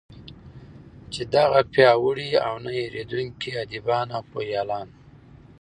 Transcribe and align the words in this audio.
چې 1.13 1.21
دغه 1.35 1.59
پیاوړي 1.73 2.29
او 2.45 2.53
نه 2.63 2.71
هیردونکي 2.79 3.49
ادېبان 3.63 4.07
او 4.17 4.23
پوهیالان 4.31 4.87